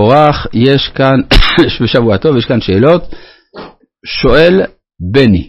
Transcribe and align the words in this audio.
אורח, 0.00 0.46
יש 0.52 0.88
כאן, 0.94 1.20
בשבוע 1.82 2.16
טוב, 2.16 2.36
יש 2.36 2.44
כאן 2.44 2.60
שאלות. 2.60 3.14
שואל 4.06 4.62
בני, 5.12 5.48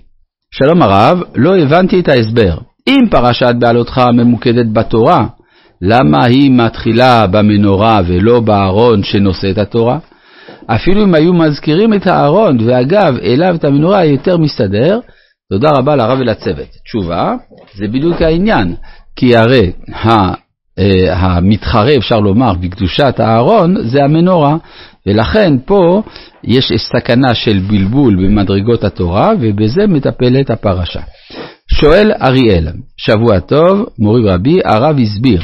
שלום 0.52 0.82
הרב, 0.82 1.22
לא 1.36 1.58
הבנתי 1.58 2.00
את 2.00 2.10
ההסבר. 2.10 2.58
אם 2.88 3.06
פרשת 3.12 3.56
בעלותך 3.60 4.02
ממוקדת 4.14 4.66
בתורה, 4.74 5.26
למה 5.82 6.26
היא 6.26 6.52
מתחילה 6.52 7.28
במנורה 7.28 8.02
ולא 8.08 8.40
בארון 8.40 9.04
שנושא 9.04 9.52
את 9.52 9.58
התורה? 9.58 9.98
אפילו 10.68 11.04
אם 11.04 11.14
היו 11.14 11.34
מזכירים 11.34 11.94
את 11.94 12.08
הארון, 12.08 12.58
ואגב, 12.66 13.18
אליו 13.24 13.56
את 13.56 13.64
המנורה, 13.64 14.06
יותר 14.06 14.38
מסתדר. 14.38 15.00
תודה 15.52 15.70
רבה 15.70 15.96
לרב 15.96 16.20
ולצוות. 16.20 16.68
תשובה, 16.84 17.34
זה 17.76 17.88
בדיוק 17.88 18.22
העניין, 18.22 18.76
כי 19.16 19.36
הרי 19.36 19.72
המתחרה, 21.12 21.96
אפשר 21.98 22.20
לומר, 22.20 22.54
בקדושת 22.54 23.20
הארון, 23.20 23.76
זה 23.88 24.04
המנורה. 24.04 24.58
ולכן 25.08 25.54
פה 25.66 26.02
יש 26.44 26.72
סכנה 26.78 27.34
של 27.34 27.60
בלבול 27.60 28.16
במדרגות 28.16 28.84
התורה, 28.84 29.32
ובזה 29.40 29.88
מטפלת 29.88 30.50
הפרשה. 30.50 31.02
שואל 31.72 32.12
אריאל, 32.22 32.68
שבוע 32.98 33.40
טוב, 33.40 33.86
מורי 34.00 34.30
רבי, 34.30 34.60
הרב 34.66 35.00
הסביר 35.00 35.42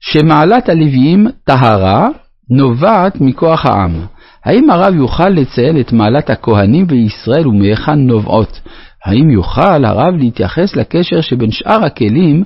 שמעלת 0.00 0.68
הלוויים 0.68 1.26
טהרה 1.44 2.08
נובעת 2.50 3.20
מכוח 3.20 3.66
העם. 3.66 4.00
האם 4.44 4.70
הרב 4.70 4.94
יוכל 4.94 5.28
לציין 5.28 5.80
את 5.80 5.92
מעלת 5.92 6.30
הכהנים 6.30 6.86
בישראל 6.86 7.48
ומהיכן 7.48 7.98
נובעות? 7.98 8.60
האם 9.04 9.30
יוכל 9.30 9.84
הרב 9.84 10.14
להתייחס 10.18 10.76
לקשר 10.76 11.20
שבין 11.20 11.50
שאר 11.50 11.84
הכלים 11.84 12.44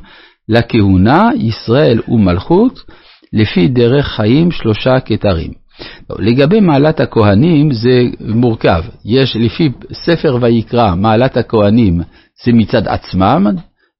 לכהונה, 0.48 1.30
ישראל 1.36 2.00
ומלכות, 2.08 2.80
לפי 3.32 3.68
דרך 3.68 4.06
חיים 4.06 4.50
שלושה 4.50 5.00
כתרים. 5.00 5.50
לגבי 6.18 6.60
מעלת 6.60 7.00
הכהנים 7.00 7.72
זה 7.72 8.02
מורכב. 8.20 8.82
יש 9.04 9.36
לפי 9.36 9.72
ספר 9.92 10.38
ויקרא, 10.40 10.94
מעלת 10.94 11.36
הכהנים 11.36 12.00
זה 12.44 12.52
מצד 12.52 12.88
עצמם, 12.88 13.46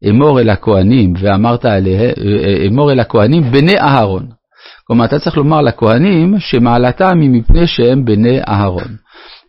אמור 0.08 0.40
אל 0.40 0.50
הכהנים 0.50 1.14
ואמרת 1.18 1.64
עליהם, 1.64 2.12
אמור 2.68 2.92
אל 2.92 3.00
הכהנים 3.00 3.42
בני 3.42 3.78
אהרון. 3.78 4.26
כלומר, 4.86 5.04
אתה 5.04 5.18
צריך 5.18 5.36
לומר 5.36 5.60
לכהנים 5.60 6.34
שמעלתם 6.38 7.20
היא 7.20 7.30
מפני 7.30 7.66
שהם 7.66 8.04
בני 8.04 8.40
אהרון. 8.48 8.96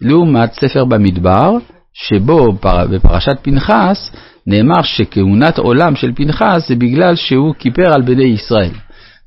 לעומת 0.02 0.54
ספר 0.54 0.86
במדבר, 0.86 1.52
שבו 1.94 2.52
בפרשת 2.92 3.38
פנחס 3.42 4.12
נאמר 4.48 4.82
שכהונת 4.84 5.58
עולם 5.58 5.96
של 5.96 6.12
פנחס 6.16 6.68
זה 6.68 6.76
בגלל 6.76 7.16
שהוא 7.16 7.54
כיפר 7.60 7.94
על 7.94 8.02
בני 8.02 8.24
ישראל. 8.24 8.72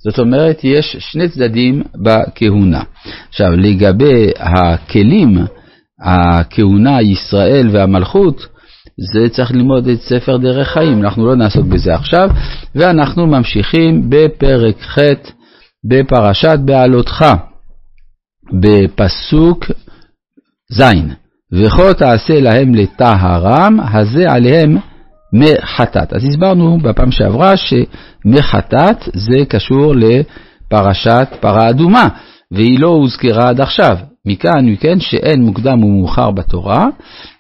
זאת 0.05 0.19
אומרת, 0.19 0.65
יש 0.65 0.97
שני 0.99 1.29
צדדים 1.29 1.83
בכהונה. 2.03 2.83
עכשיו, 3.29 3.51
לגבי 3.57 4.31
הכלים, 4.39 5.39
הכהונה, 6.05 7.03
ישראל 7.03 7.69
והמלכות, 7.73 8.47
זה 9.13 9.29
צריך 9.29 9.53
ללמוד 9.53 9.89
את 9.89 10.01
ספר 10.01 10.37
דרך 10.37 10.69
חיים, 10.69 11.03
אנחנו 11.05 11.27
לא 11.27 11.37
נעסוק 11.37 11.67
בזה 11.67 11.95
עכשיו, 11.95 12.29
ואנחנו 12.75 13.27
ממשיכים 13.27 14.11
בפרק 14.11 14.83
ח' 14.83 14.99
בפרשת 15.89 16.59
בעלותך, 16.65 17.25
בפסוק 18.61 19.65
ז', 20.73 20.83
וכה 21.53 21.95
תעשה 21.95 22.41
להם 22.41 22.75
לטהרם, 22.75 23.81
הזה 23.93 24.25
עליהם 24.31 24.77
מחטאת. 25.33 26.13
אז 26.13 26.25
הסברנו 26.25 26.79
בפעם 26.83 27.11
שעברה 27.11 27.53
שמחטאת 27.57 29.09
זה 29.15 29.45
קשור 29.49 29.95
לפרשת 29.97 31.29
פרה 31.41 31.71
אדומה, 31.71 32.09
והיא 32.53 32.81
לא 32.81 32.89
הוזכרה 32.89 33.49
עד 33.49 33.61
עכשיו. 33.61 33.97
מכאן, 34.27 34.69
מכן, 34.69 35.01
שאין 35.01 35.43
מוקדם 35.43 35.85
ומאוחר 35.85 36.31
בתורה, 36.31 36.87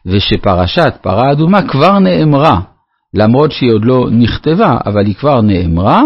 ושפרשת 0.06 0.94
פרה 1.02 1.32
אדומה 1.32 1.62
כבר 1.62 1.98
נאמרה, 1.98 2.60
למרות 3.14 3.52
שהיא 3.52 3.72
עוד 3.72 3.84
לא 3.84 4.08
נכתבה, 4.10 4.78
אבל 4.86 5.06
היא 5.06 5.14
כבר 5.14 5.40
נאמרה, 5.40 6.02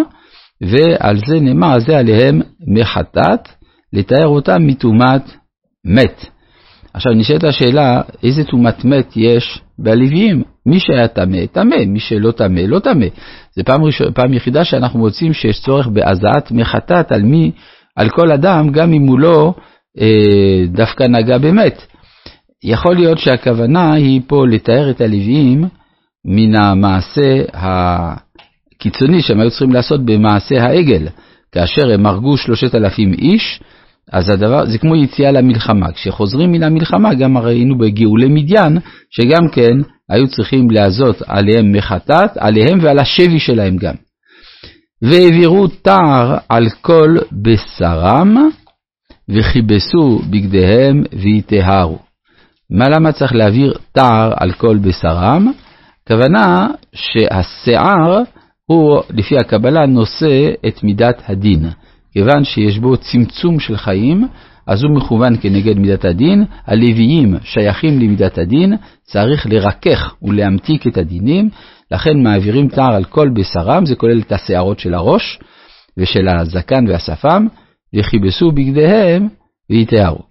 ועל 0.63 1.19
זה 1.27 1.41
נאמר, 1.41 1.79
זה 1.79 1.99
עליהם 1.99 2.41
מחטאת, 2.67 3.49
לתאר 3.93 4.27
אותם 4.27 4.67
מטומאת 4.67 5.23
מת. 5.85 6.27
עכשיו 6.95 7.13
נשאלת 7.13 7.45
השאלה, 7.45 8.01
איזה 8.23 8.45
טומאת 8.45 8.85
מת 8.85 9.13
יש 9.17 9.61
בלוויים? 9.79 10.52
מי 10.67 10.81
שהיה 10.81 11.09
טמא, 11.09 11.47
טמא, 11.53 11.85
מי 11.87 12.01
שלא 12.01 12.31
טמא, 12.31 12.61
לא 12.61 12.79
טמא. 12.79 13.07
זו 13.57 13.65
פעם, 13.65 13.85
ראשון, 13.85 14.13
פעם 14.13 14.35
יחידה 14.35 14.65
שאנחנו 14.65 14.99
מוצאים 14.99 15.33
שיש 15.33 15.61
צורך 15.61 15.87
בהזעת 15.87 16.51
מחטאת 16.51 17.13
על 17.13 17.23
מי, 17.23 17.51
על 17.97 18.09
כל 18.09 18.33
אדם, 18.33 18.71
גם 18.71 18.93
אם 18.93 19.03
הוא 19.03 19.19
לא 19.19 19.55
אה, 20.01 20.67
דווקא 20.67 21.05
נגע 21.05 21.39
במת. 21.39 21.83
יכול 22.65 22.95
להיות 22.95 23.19
שהכוונה 23.19 23.93
היא 23.93 24.21
פה 24.27 24.47
לתאר 24.47 24.91
את 24.91 25.01
הלוויים 25.01 25.65
מן 26.25 26.55
המעשה 26.55 27.43
הקיצוני 27.53 29.23
שהם 29.23 29.41
היו 29.41 29.51
צריכים 29.51 29.73
לעשות 29.73 30.05
במעשה 30.05 30.63
העגל, 30.63 31.09
כאשר 31.53 31.91
הם 31.91 32.07
הרגו 32.07 32.37
שלושת 32.37 32.75
אלפים 32.75 33.13
איש, 33.13 33.61
אז 34.13 34.29
הדבר, 34.29 34.67
זה 34.67 34.79
כמו 34.79 34.97
יציאה 34.97 35.33
למלחמה. 35.33 35.93
כשחוזרים 35.93 36.53
מן 36.53 36.63
המלחמה, 36.63 37.15
גם 37.15 37.39
ראינו 37.39 37.79
בגאולי 37.79 38.29
מדיין, 38.29 38.79
שגם 39.11 39.49
כן 39.53 39.79
היו 40.11 40.29
צריכים 40.29 40.71
להזות 40.71 41.23
עליהם 41.27 41.73
מחטאת, 41.73 42.31
עליהם 42.37 42.79
ועל 42.83 42.99
השבי 42.99 43.39
שלהם 43.39 43.77
גם. 43.77 43.95
והעבירו 45.03 45.69
תער 45.69 46.37
על 46.49 46.69
כל 46.81 47.17
בשרם, 47.33 48.37
וכיבסו 49.29 50.19
בגדיהם 50.31 51.03
ויטהרו. 51.13 51.99
מה 52.71 52.89
למה 52.89 53.13
צריך 53.13 53.35
להעביר 53.35 53.75
תער 53.93 54.33
על 54.37 54.53
כל 54.53 54.79
בשרם? 54.79 55.53
הכוונה 56.05 56.69
שהשיער 56.95 58.19
הוא, 58.67 59.01
לפי 59.11 59.37
הקבלה, 59.37 59.87
נושא 59.87 60.51
את 60.69 60.83
מידת 60.83 61.23
הדין. 61.27 61.65
כיוון 62.13 62.45
שיש 62.45 62.79
בו 62.79 62.97
צמצום 62.97 63.61
של 63.61 63.77
חיים, 63.77 64.29
אז 64.67 64.83
הוא 64.83 64.97
מכוון 64.97 65.37
כנגד 65.41 65.79
מידת 65.79 66.05
הדין, 66.05 66.45
הלוויים 66.67 67.35
שייכים 67.43 68.01
למידת 68.01 68.39
הדין, 68.39 68.77
צריך 69.03 69.47
לרכך 69.47 70.15
ולהמתיק 70.23 70.87
את 70.87 70.97
הדינים, 70.97 71.51
לכן 71.91 72.23
מעבירים 72.23 72.69
תער 72.69 72.95
על 72.95 73.05
כל 73.05 73.29
בשרם, 73.35 73.87
זה 73.87 73.97
כולל 73.97 74.21
את 74.21 74.33
השערות 74.33 74.79
של 74.79 74.95
הראש 74.95 75.39
ושל 75.97 76.29
הזקן 76.29 76.89
והשפם, 76.89 77.47
וכיבסו 77.97 78.53
בגדיהם 78.53 79.29
ויתארו. 79.71 80.23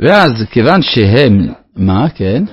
ואז 0.00 0.32
כיוון 0.50 0.82
שהם, 0.82 1.38
מה, 1.76 2.08
כן? 2.14 2.44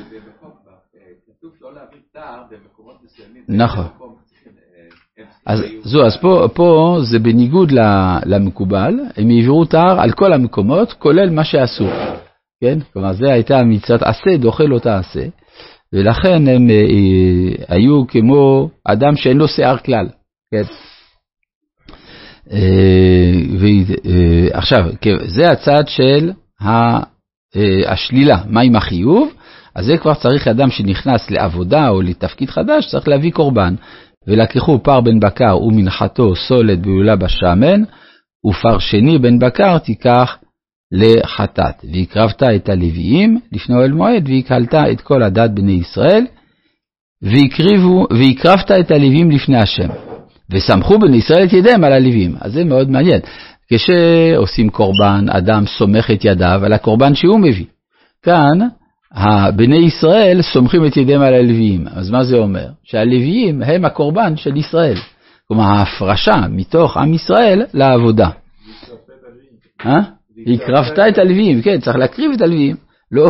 נכון. 3.48 3.99
אז 5.50 5.64
זו, 5.84 6.06
אז 6.06 6.18
פה, 6.18 6.48
פה 6.54 6.98
זה 7.04 7.20
בניגוד 7.20 7.72
למקובל, 8.26 8.94
הם 9.18 9.30
העבירו 9.30 9.66
תער 9.66 10.02
על 10.02 10.12
כל 10.12 10.34
המקומות, 10.34 10.94
כולל 10.94 11.30
מה 11.30 11.44
שאסור. 11.44 11.90
כן? 12.62 12.80
כלומר, 12.94 13.14
זה 13.14 13.34
הייתה 13.34 13.64
מצוות 13.64 14.02
עשה, 14.02 14.38
דוחה 14.38 14.64
לא 14.64 14.80
תעשה, 14.80 15.26
ולכן 15.94 16.48
הם 16.48 16.70
אה, 16.70 16.76
אה, 16.76 17.76
היו 17.76 18.08
כמו 18.08 18.70
אדם 18.86 19.16
שאין 19.16 19.38
לו 19.38 19.48
שיער 19.48 19.78
כלל. 19.78 20.08
כן? 20.52 20.64
אה, 22.52 23.32
ו, 23.60 23.66
אה, 24.06 24.48
עכשיו, 24.52 24.86
זה 25.26 25.52
הצד 25.52 25.88
של 25.88 26.32
ה, 26.62 26.70
אה, 27.56 27.92
השלילה, 27.92 28.38
מה 28.48 28.62
עם 28.62 28.76
החיוב? 28.76 29.34
אז 29.76 29.86
זה 29.86 29.98
כבר 29.98 30.14
צריך 30.14 30.48
אדם 30.48 30.70
שנכנס 30.70 31.32
לעבודה 31.32 31.90
או 31.90 32.02
לתפקיד 32.02 32.50
חדש, 32.50 32.88
צריך 32.92 33.08
להביא 33.08 33.32
קורבן. 33.32 33.76
ולקחו 34.28 34.80
פר 34.84 35.02
בן 35.02 35.20
בקר 35.20 35.58
ומנחתו 35.62 36.36
סולת 36.36 36.80
בהולה 36.80 37.16
בשמן, 37.16 37.84
ופר 38.46 38.80
שני 38.80 39.18
בן 39.18 39.40
בקר 39.40 39.78
תיקח 39.78 40.38
לחטאת. 40.92 41.86
והקרבת 41.94 42.44
את 42.44 42.70
הלוויים 42.70 43.40
לפני 43.52 43.76
אוהל 43.76 43.92
מועד, 43.92 44.30
והקהלת 44.30 44.74
את 44.74 45.02
כל 45.02 45.24
הדת 45.24 45.52
בני 45.52 45.72
ישראל, 45.72 46.26
והקריבו, 47.22 48.08
והקרבת 48.10 48.72
את 48.72 48.92
הלוויים 48.92 49.32
לפני 49.32 49.58
השם. 49.58 49.90
וסמכו 50.52 51.00
בני 51.00 51.18
ישראל 51.18 51.44
את 51.44 51.54
ידיהם 51.54 51.84
על 51.84 51.94
הלוויים. 51.94 52.36
אז 52.42 52.54
זה 52.54 52.64
מאוד 52.64 52.90
מעניין. 52.90 53.22
כשעושים 53.74 54.70
קורבן, 54.70 55.26
אדם 55.30 55.64
סומך 55.66 56.12
את 56.12 56.26
ידיו 56.26 56.62
על 56.66 56.74
הקורבן 56.74 57.16
שהוא 57.16 57.40
מביא. 57.40 57.66
כאן 58.24 58.60
בני 59.56 59.78
ישראל 59.78 60.42
סומכים 60.42 60.86
את 60.86 60.98
ידיהם 60.98 61.22
על 61.22 61.34
הלוויים. 61.34 61.88
אז 61.88 62.10
מה 62.10 62.24
זה 62.24 62.38
אומר? 62.38 62.68
שהלוויים 62.84 63.62
הם 63.62 63.86
הקורבן 63.86 64.38
של 64.38 64.58
ישראל. 64.58 64.98
כלומר, 65.48 65.64
ההפרשה 65.64 66.36
מתוך 66.50 66.98
עם 66.98 67.14
ישראל 67.14 67.66
לעבודה. 67.74 68.30
אה? 69.86 70.00
הקרבת 70.48 71.00
את 71.00 71.18
הלוויים, 71.18 71.62
כן, 71.62 71.80
צריך 71.80 71.98
להקריב 71.98 72.32
את 72.32 72.42
הלוויים. 72.42 72.76
לא, 73.12 73.30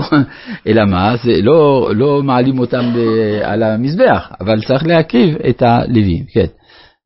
אלא 0.68 0.86
מה? 0.86 1.16
זה 1.24 1.42
לא, 1.42 1.90
לא 1.96 2.24
מעלים 2.24 2.60
אותם 2.60 2.94
ב, 2.96 3.00
על 3.44 3.64
המזבח, 3.64 4.32
אבל 4.42 4.62
צריך 4.62 4.88
להקריב 4.88 5.36
את 5.50 5.62
הלוויים, 5.62 6.26
כן. 6.34 6.46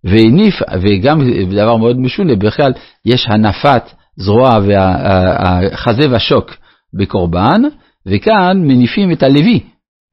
והניף, 0.04 0.62
וגם 0.82 1.22
דבר 1.52 1.78
מאוד 1.78 2.00
משונה, 2.00 2.36
בכלל 2.36 2.72
יש 3.06 3.28
הנפת 3.30 3.84
הזרוע 4.20 4.60
והחזה 4.68 6.12
והשוק 6.12 6.52
בקורבן, 6.94 7.62
וכאן 8.06 8.62
מניפים 8.68 9.12
את 9.12 9.24
הלוי, 9.24 9.60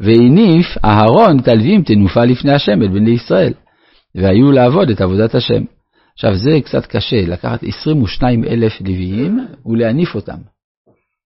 והניף 0.01 0.67
אהרון 0.85 1.39
את 1.39 1.49
הלווים 1.49 1.83
תנופה 1.83 2.25
לפני 2.25 2.53
השם, 2.53 2.83
את 2.83 2.91
בני 2.91 3.11
ישראל, 3.11 3.53
והיו 4.15 4.53
לעבוד 4.53 4.91
את 4.91 5.01
עבודת 5.01 5.35
השם. 5.35 5.63
עכשיו 6.15 6.35
זה 6.35 6.61
קצת 6.65 6.87
קשה, 6.87 7.27
לקחת 7.27 7.63
22 7.63 8.45
אלף 8.45 8.81
לוויים 8.81 9.47
ולהניף 9.67 10.15
אותם. 10.15 10.39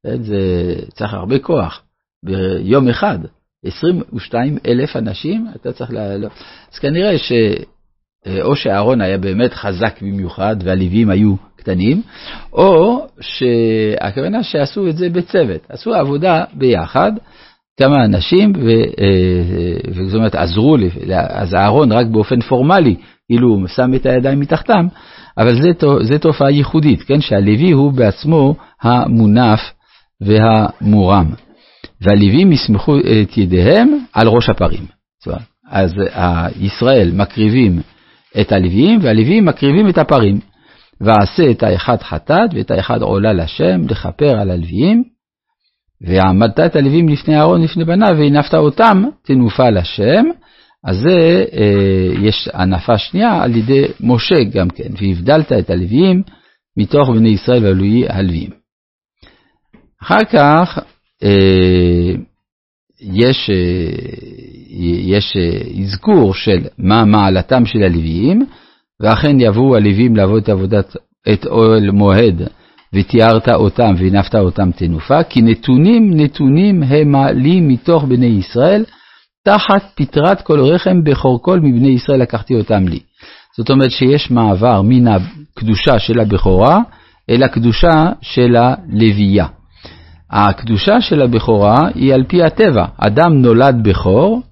זה 0.05 0.75
צריך 0.95 1.15
הרבה 1.15 1.39
כוח, 1.39 1.83
ביום 2.25 2.89
אחד. 2.89 3.19
22 3.65 4.59
אלף 4.67 4.97
אנשים, 4.97 5.47
אתה 5.57 5.73
צריך 5.73 5.91
ל... 5.91 6.17
לא. 6.17 6.29
אז 6.73 6.79
כנראה 6.79 7.19
שאו 8.29 8.57
שאהרון 8.57 9.01
היה 9.01 9.19
באמת 9.19 9.55
חזק 9.55 10.03
במיוחד 10.03 10.57
והלוויים 10.65 11.11
היו 11.11 11.35
קטנים, 11.57 12.03
או 12.53 13.07
שהכוונה 13.21 14.43
שעשו 14.43 14.89
את 14.89 14.97
זה 14.97 15.11
בצוות, 15.11 15.61
עשו 15.69 15.95
עבודה 15.95 16.45
ביחד, 16.53 17.13
כמה 17.81 18.05
אנשים, 18.05 18.53
ו, 18.57 18.69
אה, 18.69 19.91
וזאת 19.91 20.15
אומרת 20.15 20.35
עזרו, 20.35 20.77
אז 21.29 21.55
אהרון 21.55 21.93
רק 21.93 22.07
באופן 22.07 22.41
פורמלי, 22.41 22.97
כאילו 23.29 23.49
הוא 23.49 23.67
שם 23.67 23.95
את 23.95 24.07
הידיים 24.07 24.41
מתחתם, 24.41 24.87
אבל 25.39 25.55
זה 26.03 26.19
תופעה 26.19 26.51
ייחודית, 26.51 27.03
כן, 27.03 27.21
שהלוי 27.21 27.71
הוא 27.71 27.93
בעצמו 27.93 28.55
המונף 28.83 29.61
והמורם. 30.21 31.31
והלווים 32.01 32.53
יסמכו 32.53 32.97
את 32.99 33.39
ידיהם 33.39 33.99
על 34.13 34.29
ראש 34.29 34.49
הפרים. 34.49 34.87
אז 35.71 35.93
ישראל 36.61 37.11
מקריבים 37.15 37.81
את 38.41 38.53
הלוויים, 38.53 39.01
והלוויים 39.03 39.45
מקריבים 39.45 39.89
את 39.89 39.99
הפרים. 39.99 40.41
ועשה 41.01 41.51
את 41.51 41.63
האחד 41.63 42.03
חטאת 42.03 42.51
ואת 42.55 42.71
האחד 42.71 43.03
עולה 43.03 43.33
לשם, 43.33 43.81
לכפר 43.91 44.41
על 44.41 44.51
הלוויים. 44.51 45.05
ועמדת 46.01 46.61
את 46.61 46.77
הלווים 46.77 47.09
לפני 47.09 47.37
אהרון 47.37 47.63
לפני 47.63 47.85
בניו, 47.85 48.17
והנפת 48.19 48.55
אותם 48.55 49.05
תנופה 49.23 49.71
לשם. 49.71 50.25
אז 50.85 50.97
זה, 50.97 51.45
אה, 51.53 52.27
יש 52.29 52.49
הנפה 52.53 52.99
שנייה 52.99 53.43
על 53.43 53.57
ידי 53.57 53.85
משה 54.01 54.45
גם 54.45 54.71
כן, 54.71 54.89
והבדלת 55.01 55.53
את 55.53 55.71
הלוויים 55.71 56.23
מתוך 56.77 57.09
בני 57.11 57.29
ישראל 57.29 57.65
ועלויי 57.65 58.09
הלוויים. 58.09 58.51
אחר 60.03 60.25
כך 60.33 60.79
אה, 61.23 62.13
יש, 63.01 63.51
אה, 63.51 64.64
יש 64.83 65.35
אה, 65.37 65.83
אזכור 65.83 66.35
של 66.35 66.59
מה 66.79 67.05
מעלתם 67.05 67.67
של 67.67 67.83
הלוויים, 67.83 68.47
ואכן 69.01 69.41
יבואו 69.41 69.77
הלווים 69.77 70.17
לעבוד 70.17 70.43
את 70.43 70.49
עבודת, 70.49 70.97
את 71.33 71.47
אוהל 71.47 71.91
מועד, 71.91 72.43
ותיארת 72.95 73.49
אותם 73.49 73.95
והנפת 73.99 74.35
אותם 74.35 74.71
תנופה, 74.71 75.23
כי 75.23 75.43
נתונים 75.43 76.11
נתונים 76.15 76.83
הם 76.83 77.15
לי 77.17 77.61
מתוך 77.61 78.05
בני 78.05 78.27
ישראל, 78.27 78.85
תחת 79.45 79.93
פטרת 79.95 80.41
כל 80.41 80.61
רחם 80.61 81.05
בכור 81.05 81.43
כל 81.43 81.61
מבני 81.61 81.89
ישראל 81.89 82.21
לקחתי 82.21 82.55
אותם 82.55 82.89
לי. 82.89 83.01
זאת 83.57 83.71
אומרת 83.71 83.91
שיש 83.91 84.31
מעבר 84.31 84.83
מן 84.83 85.09
הקדושה 85.09 85.99
של 85.99 86.21
הבכורה 86.21 86.79
אל 87.31 87.43
הקדושה 87.43 88.13
של 88.23 88.57
הלוויה. 88.57 89.47
הקדושה 90.31 91.01
של 91.01 91.23
הבכורה 91.23 91.89
היא 91.95 92.15
על 92.15 92.25
פי 92.29 92.43
הטבע. 92.43 92.87
אדם 92.99 93.43
נולד 93.43 93.77
בכור, 93.83 94.43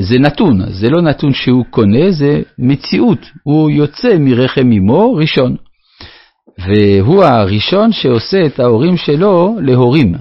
זה 0.00 0.18
נתון, 0.18 0.72
זה 0.72 0.88
לא 0.90 1.02
נתון 1.02 1.32
שהוא 1.32 1.64
קונה, 1.70 2.10
זה 2.10 2.42
מציאות. 2.58 3.18
הוא 3.42 3.70
יוצא 3.70 4.18
מרחם 4.18 4.70
אמו 4.72 5.14
ראשון. 5.14 5.56
והוא 6.58 7.24
הראשון 7.24 7.92
שעושה 7.92 8.46
את 8.46 8.60
ההורים 8.60 8.96
שלו 8.96 9.56
להורים. 9.60 10.14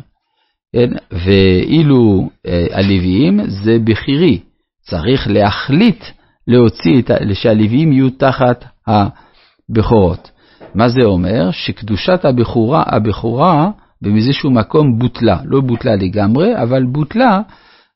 כן? 0.76 0.90
ואילו 1.12 2.30
אה, 2.48 2.66
הלוויים 2.72 3.40
זה 3.48 3.78
בכירי, 3.84 4.40
צריך 4.82 5.28
להחליט 5.28 6.04
להוציא, 6.48 7.00
את, 7.00 7.12
שהלוויים 7.34 7.92
יהיו 7.92 8.10
תחת 8.10 8.66
הבכורות. 8.88 10.32
מה 10.76 10.90
זה 10.90 11.02
אומר? 11.06 11.52
שקדושת 11.52 12.26
הבכורה, 12.26 12.84
הבכורה 12.88 13.70
באיזשהו 14.02 14.52
מקום 14.52 15.00
בוטלה, 15.00 15.38
לא 15.46 15.62
בוטלה 15.62 15.96
לגמרי, 15.96 16.62
אבל 16.62 16.84
בוטלה 16.86 17.42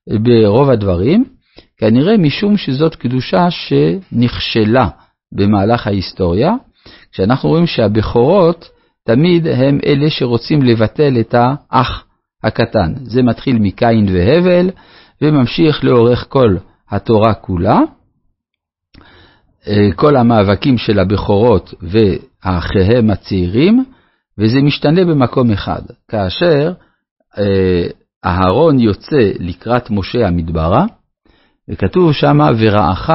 ברוב 0.09 0.69
הדברים, 0.69 1.25
כנראה 1.77 2.17
משום 2.17 2.57
שזאת 2.57 2.95
קדושה 2.95 3.47
שנכשלה 3.51 4.87
במהלך 5.31 5.87
ההיסטוריה, 5.87 6.51
כשאנחנו 7.11 7.49
רואים 7.49 7.67
שהבכורות 7.67 8.69
תמיד 9.03 9.47
הם 9.47 9.79
אלה 9.85 10.09
שרוצים 10.09 10.63
לבטל 10.63 11.19
את 11.19 11.35
האח 11.37 12.05
הקטן. 12.43 12.93
זה 13.03 13.23
מתחיל 13.23 13.57
מקין 13.59 14.05
והבל 14.13 14.69
וממשיך 15.21 15.83
לאורך 15.83 16.25
כל 16.29 16.55
התורה 16.89 17.33
כולה. 17.33 17.79
אה, 19.67 19.89
כל 19.95 20.15
המאבקים 20.15 20.77
של 20.77 20.99
הבכורות 20.99 21.73
ואחיהם 21.81 23.09
הצעירים 23.09 23.85
וזה 24.37 24.61
משתנה 24.61 25.05
במקום 25.05 25.51
אחד, 25.51 25.81
כאשר 26.07 26.73
אה, 27.37 27.87
אהרון 28.25 28.79
יוצא 28.79 29.31
לקראת 29.39 29.89
משה 29.89 30.27
המדברה, 30.27 30.85
וכתוב 31.69 32.13
שמה 32.13 32.49
ורעך 32.57 33.09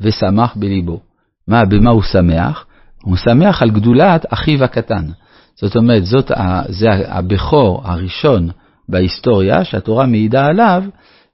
ושמח 0.00 0.56
בליבו. 0.56 1.00
מה, 1.48 1.64
במה 1.64 1.90
הוא 1.90 2.02
שמח? 2.02 2.66
הוא 3.02 3.16
שמח 3.16 3.62
על 3.62 3.70
גדולת 3.70 4.26
אחיו 4.32 4.64
הקטן. 4.64 5.06
זאת 5.54 5.76
אומרת, 5.76 6.04
זאת, 6.04 6.30
זה 6.68 6.88
הבכור 7.08 7.82
הראשון 7.84 8.48
בהיסטוריה 8.88 9.64
שהתורה 9.64 10.06
מעידה 10.06 10.46
עליו, 10.46 10.84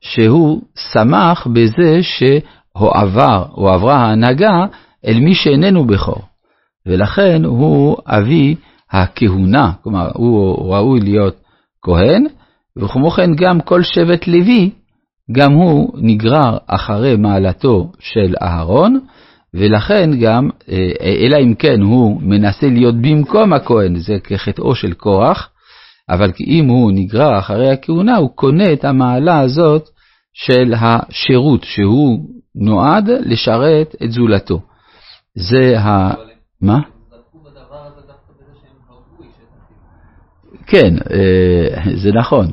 שהוא 0.01 0.63
שמח 0.93 1.47
בזה 1.47 2.01
שהועבר, 2.03 3.45
או 3.57 3.71
עברה 3.71 3.97
ההנהגה 3.97 4.65
אל 5.07 5.21
מי 5.21 5.35
שאיננו 5.35 5.87
בכור. 5.87 6.23
ולכן 6.87 7.45
הוא 7.45 7.97
אבי 8.07 8.55
הכהונה, 8.91 9.73
כלומר 9.83 10.11
הוא 10.15 10.75
ראוי 10.75 11.01
להיות 11.01 11.37
כהן, 11.83 12.27
וכמו 12.77 13.11
כן 13.11 13.35
גם 13.35 13.61
כל 13.61 13.83
שבט 13.83 14.27
לוי, 14.27 14.71
גם 15.33 15.53
הוא 15.53 15.93
נגרר 15.97 16.59
אחרי 16.67 17.17
מעלתו 17.17 17.93
של 18.01 18.35
אהרון, 18.43 19.01
ולכן 19.55 20.11
גם, 20.21 20.51
אה, 20.69 20.77
אלא 21.03 21.37
אם 21.43 21.55
כן 21.55 21.81
הוא 21.81 22.23
מנסה 22.23 22.67
להיות 22.67 22.95
במקום 22.95 23.53
הכהן, 23.53 23.97
זה 23.97 24.17
כחטאו 24.25 24.75
של 24.75 24.93
קורח, 24.93 25.51
אבל 26.11 26.31
אם 26.47 26.69
הוא 26.69 26.93
נגרר 26.95 27.39
אחרי 27.39 27.71
הכהונה, 27.73 28.17
הוא 28.17 28.31
קונה 28.35 28.73
את 28.73 28.85
המעלה 28.85 29.41
הזאת 29.41 29.89
של 30.35 30.75
השירות, 30.77 31.65
שהוא 31.65 32.19
נועד 32.55 33.11
לשרת 33.21 33.95
את 34.05 34.11
זולתו. 34.11 34.61
זה 35.35 35.81
ה... 35.81 36.15
מה? 36.61 36.81
כן, 40.67 40.95
אה, 41.11 41.97
זה 41.97 42.13
נכון, 42.13 42.47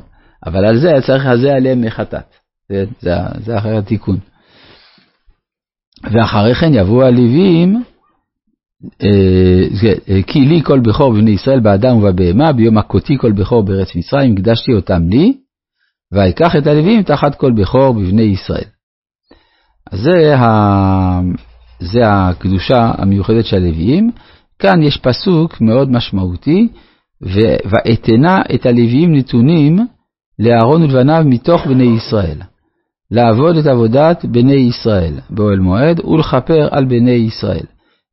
אבל 0.46 0.64
על 0.64 0.78
זה 0.78 0.92
צריך 1.06 1.26
לזה 1.26 1.52
עליהם 1.52 1.80
מחטאת. 1.80 2.45
זה, 2.68 2.84
זה, 3.00 3.10
זה 3.44 3.58
אחרי 3.58 3.76
התיקון. 3.76 4.18
ואחרי 6.02 6.54
כן 6.54 6.74
יבואו 6.74 7.02
הלווים, 7.06 7.82
אה, 9.02 9.88
אה, 10.08 10.22
כי 10.26 10.40
לי 10.40 10.62
כל 10.64 10.80
בכור 10.80 11.12
בבני 11.12 11.30
ישראל 11.30 11.60
באדם 11.60 11.96
ובבהמה, 11.96 12.52
ביום 12.52 12.78
הכותי 12.78 13.16
כל 13.20 13.32
בכור 13.32 13.62
בארץ 13.62 13.96
מצרים, 13.96 14.32
הקדשתי 14.32 14.72
אותם 14.72 15.08
לי, 15.08 15.36
ויקח 16.12 16.56
את 16.56 16.66
הלווים 16.66 17.02
תחת 17.02 17.34
כל 17.34 17.52
בכור 17.52 17.92
בבני 17.94 18.22
ישראל. 18.22 18.68
אז 19.90 20.00
זה, 20.00 20.36
ה... 20.36 21.20
זה 21.80 22.00
הקדושה 22.04 22.92
המיוחדת 22.98 23.44
של 23.44 23.56
הלוויים. 23.56 24.10
כאן 24.58 24.82
יש 24.82 24.96
פסוק 24.96 25.60
מאוד 25.60 25.90
משמעותי, 25.90 26.68
ואתנה 27.64 28.42
את 28.54 28.66
הלוויים 28.66 29.14
נתונים 29.14 29.78
לאהרון 30.38 30.82
ולבניו 30.82 31.22
מתוך 31.26 31.66
בני 31.66 31.96
ישראל, 31.96 32.38
לעבוד 33.10 33.56
את 33.56 33.66
עבודת 33.66 34.24
בני 34.24 34.54
ישראל 34.54 35.14
באוהל 35.30 35.58
מועד 35.58 36.04
ולכפר 36.04 36.68
על 36.70 36.84
בני 36.84 37.10
ישראל. 37.10 37.66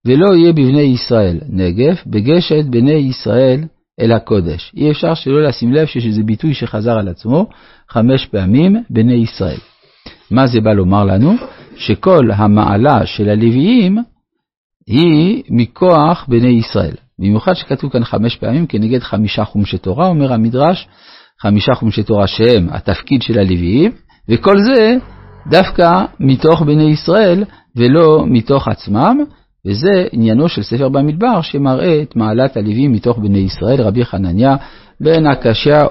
ולא 0.05 0.35
יהיה 0.35 0.53
בבני 0.53 0.81
ישראל 0.81 1.39
נגף, 1.49 2.03
בגשת 2.07 2.65
בני 2.65 2.91
ישראל 2.91 3.63
אל 3.99 4.11
הקודש. 4.11 4.71
אי 4.77 4.91
אפשר 4.91 5.13
שלא 5.13 5.43
לשים 5.43 5.73
לב 5.73 5.87
שיש 5.87 6.05
איזה 6.05 6.23
ביטוי 6.23 6.53
שחזר 6.53 6.99
על 6.99 7.07
עצמו 7.07 7.49
חמש 7.89 8.25
פעמים, 8.25 8.83
בני 8.89 9.13
ישראל. 9.13 9.57
מה 10.31 10.47
זה 10.47 10.61
בא 10.61 10.73
לומר 10.73 11.03
לנו? 11.03 11.33
שכל 11.75 12.31
המעלה 12.31 13.05
של 13.05 13.29
הלוויים 13.29 13.97
היא 14.87 15.43
מכוח 15.49 16.25
בני 16.27 16.47
ישראל. 16.47 16.95
במיוחד 17.19 17.53
שכתוב 17.53 17.91
כאן 17.91 18.03
חמש 18.03 18.35
פעמים 18.35 18.67
כנגד 18.67 18.99
חמישה 18.99 19.45
חומשי 19.45 19.77
תורה, 19.77 20.07
אומר 20.07 20.33
המדרש, 20.33 20.87
חמישה 21.41 21.75
חומשי 21.75 22.03
תורה 22.03 22.27
שהם 22.27 22.67
התפקיד 22.71 23.21
של 23.21 23.39
הלוויים, 23.39 23.91
וכל 24.29 24.55
זה 24.61 24.95
דווקא 25.49 26.05
מתוך 26.19 26.61
בני 26.61 26.83
ישראל 26.83 27.43
ולא 27.75 28.25
מתוך 28.27 28.67
עצמם, 28.67 29.17
וזה 29.67 30.07
עניינו 30.11 30.49
של 30.49 30.63
ספר 30.63 30.89
במדבר 30.89 31.41
שמראה 31.41 32.01
את 32.01 32.15
מעלת 32.15 32.57
הלווים 32.57 32.91
מתוך 32.91 33.17
בני 33.17 33.39
ישראל, 33.39 33.81
רבי 33.81 34.05
חנניה 34.05 34.55
בן 35.01 35.27
הקשיא 35.27 35.83